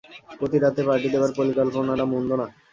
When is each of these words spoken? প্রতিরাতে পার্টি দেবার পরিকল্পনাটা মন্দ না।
প্রতিরাতে 0.39 0.81
পার্টি 0.87 1.07
দেবার 1.13 1.31
পরিকল্পনাটা 1.37 2.05
মন্দ 2.13 2.29
না। 2.33 2.45